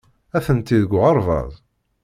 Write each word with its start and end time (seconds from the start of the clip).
Atenti 0.37 0.77
deg 0.81 0.91
uɣerbaz. 0.97 1.53